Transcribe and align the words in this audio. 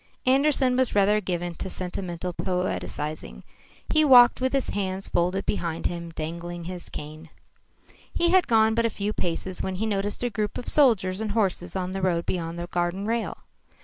Andersen 0.25 0.75
was 0.75 0.95
rather 0.95 1.21
given 1.21 1.53
to 1.53 1.69
sentimental 1.69 2.33
poetising. 2.33 3.43
He 3.87 4.03
walked 4.03 4.41
with 4.41 4.51
his 4.51 4.71
hands 4.71 5.07
folded 5.07 5.45
behind 5.45 5.85
him, 5.85 6.09
dangling 6.09 6.63
his 6.63 6.89
cane. 6.89 7.29
He 8.11 8.31
had 8.31 8.47
gone 8.47 8.73
but 8.73 8.83
a 8.87 8.89
few 8.89 9.13
paces 9.13 9.61
when 9.61 9.75
he 9.75 9.85
noticed 9.85 10.23
a 10.23 10.31
group 10.31 10.57
of 10.57 10.67
soldiers 10.67 11.21
and 11.21 11.33
horses 11.33 11.75
on 11.75 11.91
the 11.91 12.01
road 12.01 12.25
beyond 12.25 12.57
the 12.57 12.65
garden 12.65 13.05
rail. 13.05 13.41